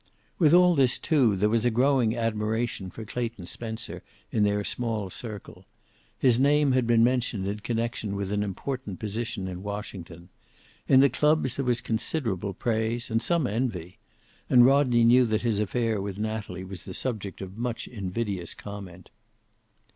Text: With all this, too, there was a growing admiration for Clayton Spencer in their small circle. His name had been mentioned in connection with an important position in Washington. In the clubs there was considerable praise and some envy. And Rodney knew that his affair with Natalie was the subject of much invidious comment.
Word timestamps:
With 0.39 0.51
all 0.51 0.73
this, 0.73 0.97
too, 0.97 1.35
there 1.35 1.47
was 1.47 1.63
a 1.63 1.69
growing 1.69 2.17
admiration 2.17 2.89
for 2.89 3.05
Clayton 3.05 3.45
Spencer 3.45 4.01
in 4.31 4.43
their 4.43 4.63
small 4.63 5.11
circle. 5.11 5.63
His 6.17 6.39
name 6.39 6.71
had 6.71 6.87
been 6.87 7.03
mentioned 7.03 7.45
in 7.47 7.59
connection 7.59 8.15
with 8.15 8.31
an 8.31 8.41
important 8.41 8.99
position 8.99 9.47
in 9.47 9.61
Washington. 9.61 10.29
In 10.87 11.01
the 11.01 11.09
clubs 11.11 11.55
there 11.55 11.65
was 11.65 11.81
considerable 11.81 12.55
praise 12.55 13.11
and 13.11 13.21
some 13.21 13.45
envy. 13.45 13.99
And 14.49 14.65
Rodney 14.65 15.03
knew 15.03 15.27
that 15.27 15.43
his 15.43 15.59
affair 15.59 16.01
with 16.01 16.17
Natalie 16.17 16.63
was 16.63 16.83
the 16.85 16.95
subject 16.95 17.39
of 17.39 17.55
much 17.59 17.87
invidious 17.87 18.55
comment. 18.55 19.11